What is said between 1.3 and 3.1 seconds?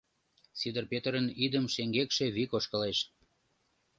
идым шеҥгекше вик ошкылеш.